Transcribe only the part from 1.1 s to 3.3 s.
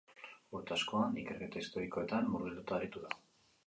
ikerketa historikoetan murgilduta aritu da.